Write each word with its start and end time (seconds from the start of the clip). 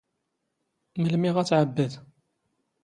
ⵎⵍⵎⵉ 1.01 1.29
ⵖⴰ 1.35 1.43
ⵜⵄⴱⴱⴷ? 1.49 1.93